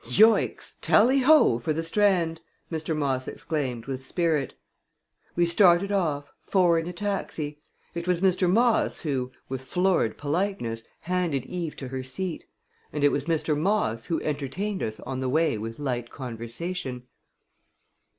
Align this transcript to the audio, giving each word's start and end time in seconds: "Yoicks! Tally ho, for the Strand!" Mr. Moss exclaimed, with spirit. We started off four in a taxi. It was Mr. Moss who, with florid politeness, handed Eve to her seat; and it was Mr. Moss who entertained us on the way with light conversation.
"Yoicks! 0.03 0.77
Tally 0.81 1.19
ho, 1.19 1.59
for 1.59 1.73
the 1.73 1.83
Strand!" 1.83 2.41
Mr. 2.71 2.97
Moss 2.97 3.27
exclaimed, 3.27 3.85
with 3.85 4.03
spirit. 4.03 4.55
We 5.35 5.45
started 5.45 5.91
off 5.91 6.33
four 6.41 6.79
in 6.79 6.87
a 6.87 6.91
taxi. 6.91 7.59
It 7.93 8.07
was 8.07 8.19
Mr. 8.19 8.49
Moss 8.49 9.01
who, 9.01 9.31
with 9.47 9.61
florid 9.61 10.17
politeness, 10.17 10.81
handed 11.01 11.45
Eve 11.45 11.75
to 11.75 11.89
her 11.89 12.01
seat; 12.01 12.45
and 12.91 13.03
it 13.03 13.11
was 13.11 13.25
Mr. 13.25 13.55
Moss 13.55 14.05
who 14.05 14.19
entertained 14.23 14.81
us 14.81 14.99
on 15.01 15.19
the 15.19 15.29
way 15.29 15.55
with 15.59 15.77
light 15.77 16.09
conversation. 16.09 17.03